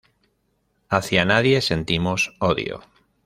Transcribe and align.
Hacia 0.89 1.25
nadie 1.25 1.61
sentimos 1.61 2.35
odio. 2.39 2.81